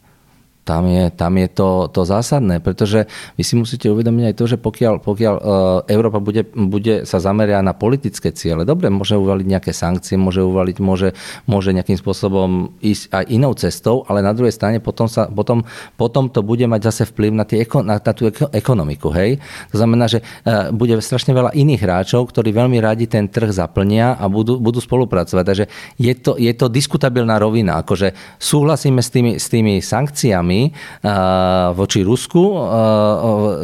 [0.64, 4.56] tam je, tam je to, to zásadné, pretože vy si musíte uvedomiť aj to, že
[4.60, 5.42] pokiaľ, pokiaľ e,
[5.90, 10.76] Európa bude, bude sa zameriať na politické ciele, dobre, môže uvaliť nejaké sankcie, môže uvaliť,
[10.78, 11.16] môže,
[11.48, 15.64] môže nejakým spôsobom ísť aj inou cestou, ale na druhej strane potom, sa, potom,
[15.96, 19.10] potom to bude mať zase vplyv na, tie, na, na tú ekonomiku.
[19.10, 19.40] Hej?
[19.74, 24.14] To znamená, že e, bude strašne veľa iných hráčov, ktorí veľmi radi ten trh zaplnia
[24.14, 25.44] a budú, budú spolupracovať.
[25.44, 25.64] Takže
[25.96, 27.80] je to, je to diskutabilná rovina.
[27.80, 30.49] Akože súhlasíme s tými, s tými sankciami,
[31.74, 32.42] voči Rusku,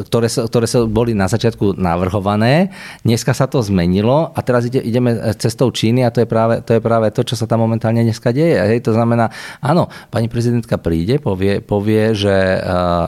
[0.06, 2.70] ktoré sa, ktoré sa boli na začiatku navrhované.
[3.02, 6.76] Dneska sa to zmenilo a teraz ide, ideme cestou Číny a to je, práve, to
[6.76, 8.56] je práve to, čo sa tam momentálne dneska deje.
[8.56, 12.60] Hej, to znamená, áno, pani prezidentka príde, povie, povie že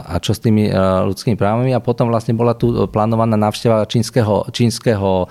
[0.09, 0.71] a čo s tými
[1.09, 5.29] ľudskými právami a potom vlastne bola tu plánovaná návšteva čínskeho, čínskeho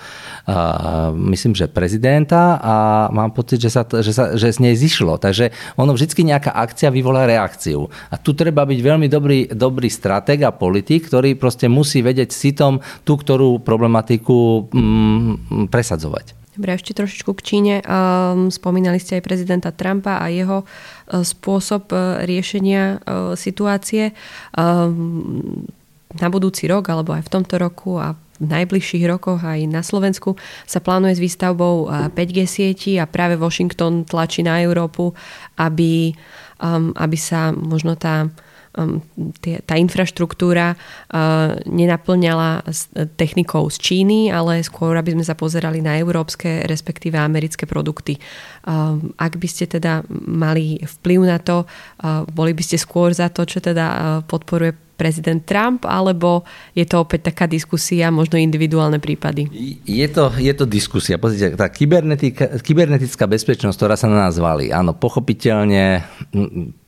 [1.14, 2.74] myslím, že prezidenta a
[3.10, 5.18] mám pocit, že, sa, že, sa, že z nej zišlo.
[5.18, 7.90] Takže ono vždy nejaká akcia vyvolá reakciu.
[8.08, 12.78] A tu treba byť veľmi dobrý, dobrý stratég a politik, ktorý proste musí vedieť sitom
[13.02, 16.38] tú, ktorú problematiku mm, presadzovať.
[16.58, 17.74] Dobre, ešte trošičku k Číne.
[17.86, 24.10] Um, spomínali ste aj prezidenta Trumpa a jeho uh, spôsob uh, riešenia uh, situácie.
[24.58, 25.66] Um,
[26.08, 30.38] na budúci rok, alebo aj v tomto roku a v najbližších rokoch aj na Slovensku
[30.64, 35.12] sa plánuje s výstavbou 5G sieti a práve Washington tlačí na Európu,
[35.58, 36.14] aby
[36.62, 38.30] um, aby sa možno tá
[38.78, 39.02] um,
[39.42, 42.86] tie, tá infraštruktúra uh, nenaplňala s,
[43.18, 48.18] technikou z Číny, ale skôr, aby sme sa pozerali na európske, respektíve americké produkty.
[48.66, 53.30] Um, ak by ste teda mali vplyv na to, uh, boli by ste skôr za
[53.32, 56.42] to, čo teda uh, podporuje prezident Trump, alebo
[56.74, 59.46] je to opäť taká diskusia, možno individuálne prípady?
[59.86, 61.22] Je to, je to diskusia.
[61.22, 66.02] Pozrite, tá kybernetická bezpečnosť, ktorá sa na nás valí, áno, pochopiteľne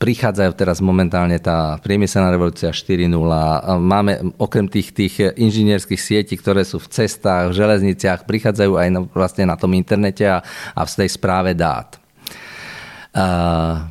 [0.02, 3.06] prichádzajú teraz momentálne tá priemyselná revolúcia 4.0.
[3.78, 9.00] Máme okrem tých, tých inžinierských sietí, ktoré sú v cestách, v železniciach, prichádzajú aj na,
[9.06, 10.42] vlastne na tom internete a,
[10.74, 11.94] a v tej správe dát.
[13.10, 13.90] Uh,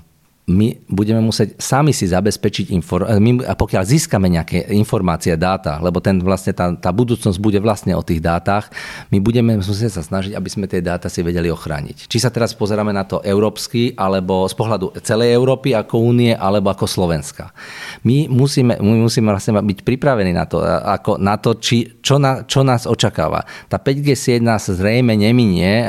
[0.49, 6.01] my budeme musieť sami si zabezpečiť, infor- my, a pokiaľ získame nejaké informácie, dáta, lebo
[6.01, 8.73] ten vlastne tá, tá budúcnosť bude vlastne o tých dátach,
[9.13, 12.09] my budeme musieť sa snažiť, aby sme tie dáta si vedeli ochrániť.
[12.09, 16.73] Či sa teraz pozeráme na to európsky, alebo z pohľadu celej Európy ako únie, alebo
[16.73, 17.53] ako Slovenska.
[18.01, 22.41] My musíme, my musíme vlastne byť pripravení na to, ako na to či, čo, na,
[22.49, 23.45] čo nás očakáva.
[23.69, 25.85] Tá 5G sieť nás zrejme neminie.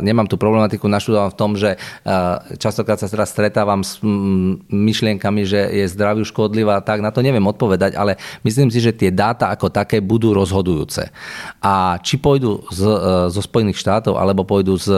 [0.00, 1.76] Nemám tú problematiku naštudoval v tom, že
[2.56, 3.97] častokrát sa teraz stretávam s
[4.68, 9.10] myšlienkami, že je zdraviu škodlivá, tak na to neviem odpovedať, ale myslím si, že tie
[9.12, 11.10] dáta ako také budú rozhodujúce.
[11.62, 12.98] A či pôjdu z, e,
[13.32, 14.88] zo Spojených štátov alebo pôjdu z,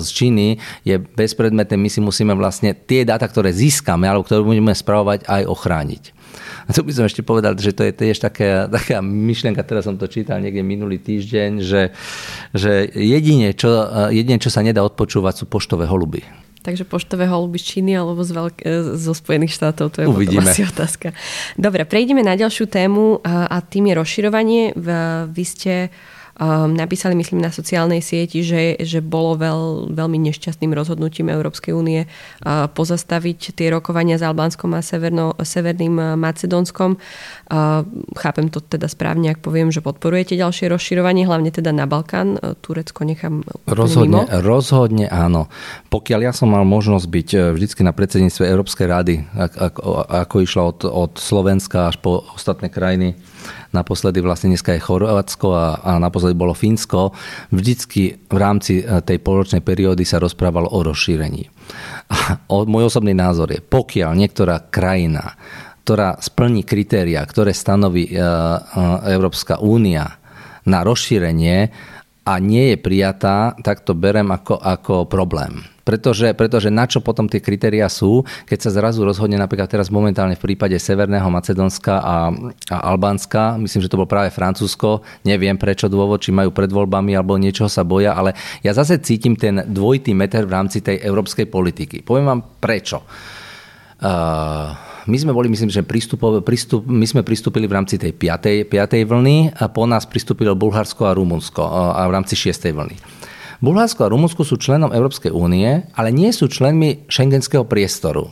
[0.00, 0.48] z Číny,
[0.82, 1.74] je bezpredmetné.
[1.76, 6.16] My si musíme vlastne tie dáta, ktoré získame alebo ktoré budeme spravovať, aj ochrániť.
[6.66, 9.94] A tu by som ešte povedal, že to je tiež taká, taká myšlienka, teraz som
[9.94, 11.94] to čítal niekde minulý týždeň, že,
[12.50, 16.45] že jedine, čo, e, jedine, čo sa nedá odpočúvať, sú poštové holuby.
[16.66, 20.50] Takže poštové holuby z Číny alebo z veľk- e, zo Spojených štátov, to je Uvidíme.
[20.50, 21.14] asi otázka.
[21.54, 24.62] Dobre, prejdeme na ďalšiu tému a, a tým je rozširovanie.
[25.30, 25.94] Vy ste
[26.36, 32.04] Um, napísali, myslím, na sociálnej sieti, že, že bolo veľ, veľmi nešťastným rozhodnutím Európskej únie
[32.04, 37.00] uh, pozastaviť tie rokovania s Albánskom a Severno, Severným uh, Macedónskom.
[37.48, 37.88] Uh,
[38.20, 42.36] chápem to teda správne, ak poviem, že podporujete ďalšie rozširovanie, hlavne teda na Balkán.
[42.60, 44.44] Turecko nechám rozhodne, mimo.
[44.44, 45.48] rozhodne áno.
[45.88, 50.78] Pokiaľ ja som mal možnosť byť vždycky na predsedníctve Európskej rady, ako, ako išla od,
[50.84, 53.16] od Slovenska až po ostatné krajiny,
[53.70, 57.14] naposledy vlastne dneska je Chorvátsko a, a naposledy bolo Fínsko,
[57.52, 61.46] vždycky v rámci e, tej poločnej periódy sa rozprávalo o rozšírení.
[62.10, 65.36] A môj osobný názor je, pokiaľ niektorá krajina,
[65.86, 68.22] ktorá splní kritéria, ktoré stanoví e, e,
[69.14, 70.18] Európska únia
[70.66, 71.70] na rozšírenie
[72.26, 77.30] a nie je prijatá, tak to berem ako, ako problém pretože, pretože na čo potom
[77.30, 82.34] tie kritéria sú, keď sa zrazu rozhodne napríklad teraz momentálne v prípade Severného Macedónska a,
[82.74, 87.14] a Albánska, myslím, že to bol práve Francúzsko, neviem prečo dôvod, či majú pred voľbami
[87.14, 88.34] alebo niečoho sa boja, ale
[88.66, 92.02] ja zase cítim ten dvojitý meter v rámci tej európskej politiky.
[92.02, 93.06] Poviem vám prečo.
[93.96, 98.66] Uh, my sme boli, myslím, že prístup, prístup, my sme pristúpili v rámci tej 5.
[98.66, 99.06] 5.
[99.06, 101.62] vlny a po nás pristúpilo Bulharsko a Rumunsko
[101.94, 102.74] a v rámci 6.
[102.74, 102.96] vlny.
[103.62, 108.28] Bulharsko a Rumunsko sú členom Európskej únie, ale nie sú členmi šengenského priestoru.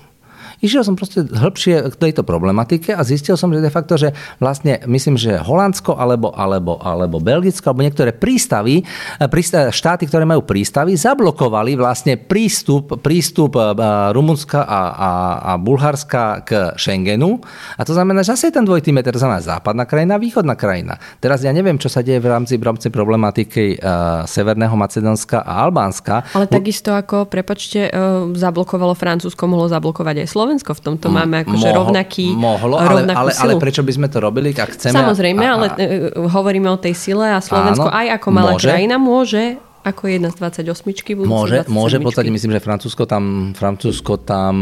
[0.62, 4.79] Išiel som proste hĺbšie k tejto problematike a zistil som, že de facto, že vlastne
[4.87, 10.95] myslím, že Holandsko alebo, alebo, alebo Belgicko alebo niektoré prístavy, eh, štáty, ktoré majú prístavy,
[10.95, 13.75] zablokovali vlastne prístup, prístup eh,
[14.14, 15.11] Rumunska a, a,
[15.43, 17.43] a Bulharska k Schengenu.
[17.79, 20.99] A to znamená, že zase je ten dvojitý meter, znamená západná krajina, východná krajina.
[21.19, 25.67] Teraz ja neviem, čo sa deje v rámci, v rámci problematiky uh, Severného Macedónska a
[25.67, 26.27] Albánska.
[26.35, 27.90] Ale takisto ako, prepačte,
[28.37, 33.09] zablokovalo Francúzsko, mohlo zablokovať aj Slovensko Slovensko v tomto máme akože Mohol, rovnaký Mohlo, ale,
[33.09, 34.92] ale, ale prečo by sme to robili, ak chceme?
[34.92, 38.52] Samozrejme, a, a, ale uh, hovoríme o tej sile a Slovensko áno, aj ako malá
[38.52, 43.52] môže, krajina môže ako jedna z 28 Môže, môže v podstate, myslím, že Francúzsko tam,
[43.52, 44.57] Francúzsko tam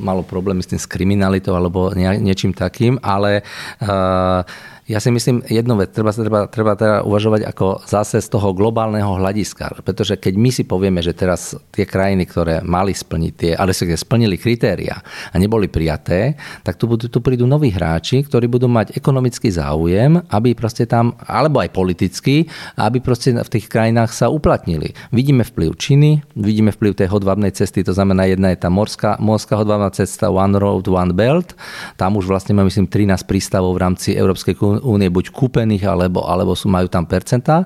[0.00, 3.44] malo problémy s tým s kriminalitou alebo nie, niečím takým, ale
[3.84, 4.44] uh,
[4.92, 9.16] ja si myslím, jednu vec, treba, treba, treba teda uvažovať ako zase z toho globálneho
[9.16, 9.80] hľadiska.
[9.80, 13.88] Pretože keď my si povieme, že teraz tie krajiny, ktoré mali splniť tie, ale si
[13.88, 15.00] splnili kritéria
[15.32, 20.20] a neboli prijaté, tak tu, budú, tu prídu noví hráči, ktorí budú mať ekonomický záujem,
[20.28, 22.44] aby proste tam, alebo aj politický,
[22.76, 24.92] aby proste v tých krajinách sa uplatnili.
[25.08, 29.56] Vidíme vplyv Číny, vidíme vplyv tej hodvabnej cesty, to znamená, jedna je tá morská, morská
[29.56, 31.56] hodvabná cesta One Road, One Belt.
[31.96, 36.52] Tam už vlastne máme, myslím, 13 prístavov v rámci Európskej únie buď kúpených, alebo, alebo
[36.52, 37.64] sú, majú tam percentá.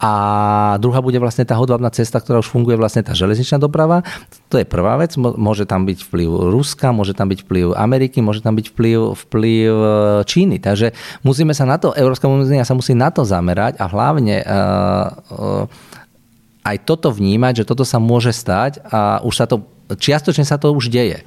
[0.00, 0.12] A
[0.80, 4.02] druhá bude vlastne tá hodvábna cesta, ktorá už funguje vlastne tá železničná doprava.
[4.48, 5.14] To je prvá vec.
[5.20, 9.70] Môže tam byť vplyv Ruska, môže tam byť vplyv Ameriky, môže tam byť vplyv, vplyv
[9.70, 9.88] e,
[10.24, 10.56] Číny.
[10.58, 15.06] Takže musíme sa na to, Európska únia sa musí na to zamerať a hlavne uh,
[15.32, 15.64] uh,
[16.68, 19.64] aj toto vnímať, že toto sa môže stať a už sa to,
[19.96, 21.24] čiastočne sa to už deje.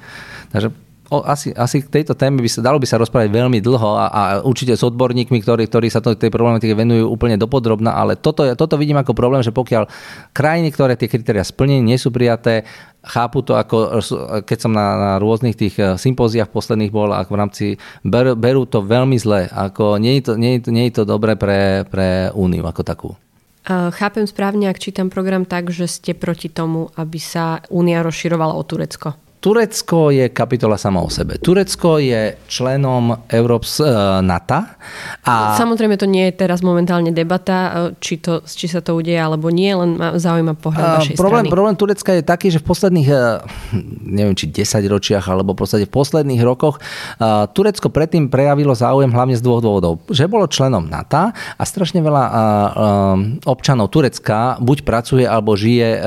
[0.54, 0.70] Takže
[1.12, 4.06] o, asi, asi k tejto téme by sa, dalo by sa rozprávať veľmi dlho a,
[4.08, 8.48] a určite s odborníkmi, ktorí, ktorí sa to, tej problematike venujú úplne dopodrobná, ale toto,
[8.56, 9.92] toto vidím ako problém, že pokiaľ
[10.32, 12.64] krajiny, ktoré tie kritéria splní, nie sú prijaté,
[13.04, 14.00] chápu to ako,
[14.48, 17.64] keď som na, na rôznych tých eh, sympóziách posledných bol, ako v rámci,
[18.00, 21.04] berú, berú to veľmi zle, ako nie je to, nie je to, nie je to
[21.04, 23.10] dobré pre, pre Úniu ako takú.
[23.62, 28.62] Chápem správne, ak čítam program tak, že ste proti tomu, aby sa Únia rozširovala o
[28.66, 29.14] Turecko.
[29.42, 31.34] Turecko je kapitola sama o sebe.
[31.34, 33.90] Turecko je členom Európs, e,
[34.22, 34.62] NATO.
[35.26, 35.58] A...
[35.58, 39.50] Samozrejme, to nie je teraz momentálne debata, e, či, to, či sa to udeje alebo
[39.50, 41.54] nie, len ma zaujíma pohľad vašej problém, strany.
[41.58, 43.18] Problém Turecka je taký, že v posledných, e,
[44.14, 46.78] neviem, či 10 ročiach, alebo v podstate v posledných rokoch
[47.50, 50.06] Turecko predtým prejavilo záujem hlavne z dvoch dôvodov.
[50.06, 52.24] Že bolo členom NATO a strašne veľa
[53.48, 55.98] občanov Turecka buď pracuje alebo žije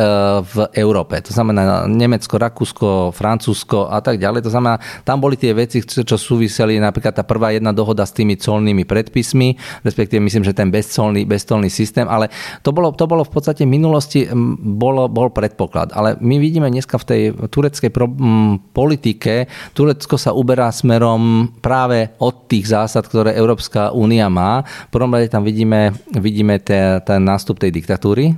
[0.45, 1.19] v Európe.
[1.19, 4.45] To znamená Nemecko, Rakúsko, Francúzsko a tak ďalej.
[4.45, 8.37] To znamená, tam boli tie veci, čo súviseli napríklad tá prvá jedna dohoda s tými
[8.37, 12.29] colnými predpismi, respektíve myslím, že ten bezcolný, bezcolný systém, ale
[12.61, 14.29] to bolo, to bolo v podstate v minulosti
[14.61, 15.91] bolo, bol predpoklad.
[15.97, 22.15] Ale my vidíme dneska v tej tureckej pro, m, politike, Turecko sa uberá smerom práve
[22.19, 24.63] od tých zásad, ktoré Európska únia má.
[24.89, 28.35] V prvom rade tam vidíme, vidíme ten, ten nástup tej diktatúry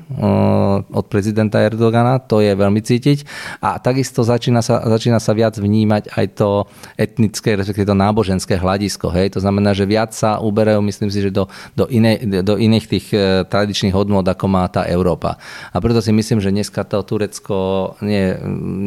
[0.88, 3.28] od prezidenta Erdogana, to je veľmi cítiť.
[3.62, 6.66] A takisto začína sa začína sa viac vnímať aj to
[7.00, 9.10] etnické, respektíve to náboženské hľadisko.
[9.10, 9.38] Hej?
[9.38, 13.06] To znamená, že viac sa uberajú, myslím si, že do, do, inej, do iných tých
[13.14, 15.42] e, tradičných hodnot, ako má tá Európa.
[15.74, 18.36] A preto si myslím, že dneska to Turecko nie,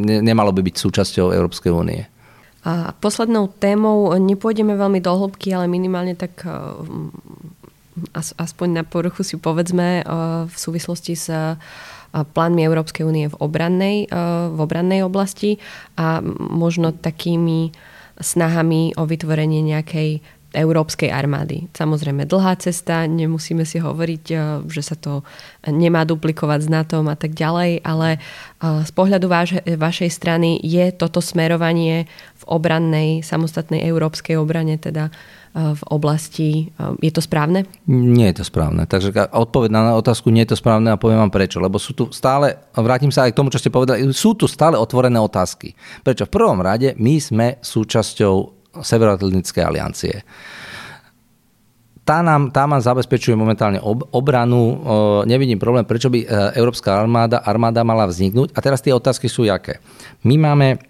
[0.07, 2.07] ne, nemalo by byť súčasťou Európskej únie.
[2.61, 6.53] A poslednou témou, nepôjdeme veľmi do hĺbky, ale minimálne tak e,
[8.37, 10.03] aspoň na poruchu si povedzme e,
[10.45, 11.33] v súvislosti s
[12.13, 14.17] plánmi Európskej únie v obrannej, e,
[14.51, 15.63] v obrannej oblasti
[15.95, 17.71] a možno takými
[18.21, 20.21] snahami o vytvorenie nejakej
[20.51, 21.71] európskej armády.
[21.71, 25.23] Samozrejme dlhá cesta, nemusíme si hovoriť, e, že sa to
[25.71, 28.19] nemá duplikovať s NATO a tak ďalej, ale e,
[28.83, 32.11] z pohľadu vaš, vašej strany je toto smerovanie
[32.43, 35.15] v obrannej, samostatnej európskej obrane teda
[35.51, 36.71] v oblasti.
[37.03, 37.67] Je to správne?
[37.91, 38.87] Nie je to správne.
[38.87, 41.59] Takže odpoveď na otázku nie je to správne a poviem vám prečo.
[41.59, 44.79] Lebo sú tu stále, vrátim sa aj k tomu, čo ste povedali, sú tu stále
[44.79, 45.75] otvorené otázky.
[46.07, 46.31] Prečo?
[46.31, 50.23] V prvom rade my sme súčasťou Severoatlantickej aliancie
[52.11, 53.79] tá nám, tá nám zabezpečuje momentálne
[54.11, 54.83] obranu.
[55.31, 56.27] Nevidím problém, prečo by e,
[56.59, 58.51] Európska armáda, armáda mala vzniknúť.
[58.51, 59.79] A teraz tie otázky sú jaké.
[60.27, 60.90] My máme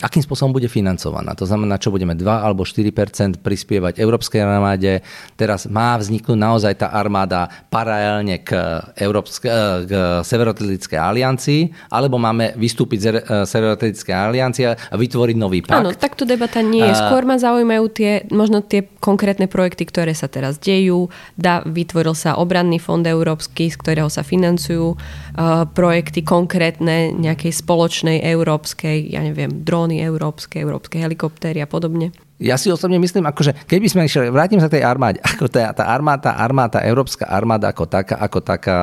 [0.00, 1.36] akým spôsobom bude financovaná.
[1.36, 5.04] To znamená, čo budeme 2 alebo 4% prispievať Európskej armáde.
[5.36, 8.56] Teraz má vzniknúť naozaj tá armáda paralelne k,
[8.98, 9.92] Európske, eh, k
[10.24, 11.60] Severoatlantickej aliancii,
[11.92, 13.12] alebo máme vystúpiť z eh,
[13.44, 15.80] Severoatlantickej aliancie a vytvoriť nový pakt.
[15.80, 16.94] Áno, takto debata nie je.
[16.94, 21.12] Skôr ma zaujímajú tie, možno tie konkrétne projekty, ktoré sa teraz dejú.
[21.36, 28.22] Da, vytvoril sa obranný fond európsky, z ktorého sa financujú uh, projekty konkrétne nejakej spoločnej
[28.24, 32.14] európskej, ja neviem, neviem, dróny európske, európske helikoptéry a podobne?
[32.38, 35.74] Ja si osobne myslím, akože keby sme išli, vrátim sa k tej armáde, ako tá,
[35.74, 38.78] tá armáda, armáda, európska armáda ako taká, ako taká,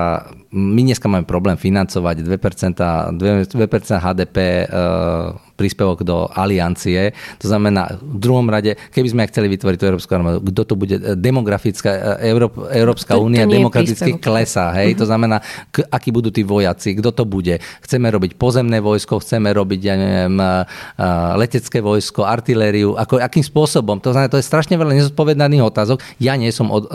[0.52, 7.14] my dneska máme problém financovať 2%, 2%, 2% HDP uh, príspevok do aliancie.
[7.38, 10.98] To znamená, v druhom rade, keby sme chceli vytvoriť tú Európsku armádu, kto to bude?
[11.22, 14.74] Demokratická, Európ, Európska únia demokraticky klesá.
[14.74, 14.98] Hej?
[14.98, 15.00] Uh-huh.
[15.02, 15.38] To znamená,
[15.70, 17.62] k, akí budú tí vojaci, kto to bude.
[17.86, 20.42] Chceme robiť pozemné vojsko, chceme robiť, ja neviem,
[21.38, 24.02] letecké vojsko, artilériu, ako, akým spôsobom.
[24.02, 26.02] To znamená, to je strašne veľa nezodpovedaných otázok.
[26.18, 26.90] Ja nie som od,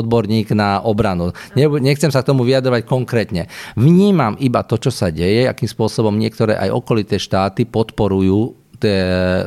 [0.00, 1.36] odborník na obranu.
[1.58, 3.50] Nechcem sa k tomu vyjadrovať konkrétne.
[3.76, 8.54] Vnímam iba to, čo sa deje, akým spôsobom niektoré aj okolité štáty podporujú podporujú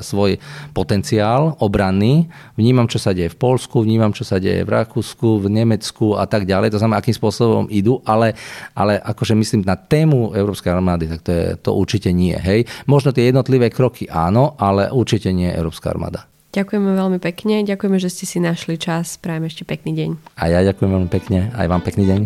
[0.02, 0.42] svoj
[0.74, 2.26] potenciál obranný.
[2.58, 6.26] Vnímam, čo sa deje v Polsku, vnímam, čo sa deje v Rakúsku, v Nemecku a
[6.26, 6.74] tak ďalej.
[6.74, 8.34] To znamená, akým spôsobom idú, ale,
[8.74, 12.34] ale akože myslím na tému Európskej armády, tak to, je, to určite nie.
[12.34, 12.66] Hej.
[12.90, 16.26] Možno tie jednotlivé kroky áno, ale určite nie Európska armáda.
[16.50, 20.10] Ďakujeme veľmi pekne, ďakujeme, že ste si našli čas, prajem ešte pekný deň.
[20.42, 22.22] A ja ďakujem veľmi pekne, aj vám pekný deň.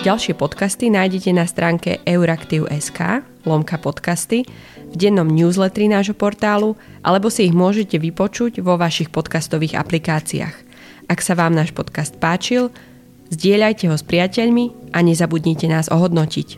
[0.00, 4.48] Ďalšie podcasty nájdete na stránke euraktiv.sk, lomka podcasty,
[4.88, 6.72] v dennom newsletteri nášho portálu,
[7.04, 10.56] alebo si ich môžete vypočuť vo vašich podcastových aplikáciách.
[11.04, 12.72] Ak sa vám náš podcast páčil,
[13.28, 16.48] zdieľajte ho s priateľmi a nezabudnite nás ohodnotiť.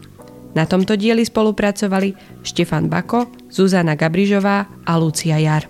[0.54, 2.14] Na tomto dieli spolupracovali
[2.46, 5.66] Štefan Bako, Zuzana Gabrižová a Lucia Jar.